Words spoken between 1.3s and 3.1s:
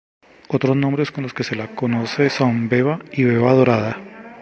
que se la conoce son: beba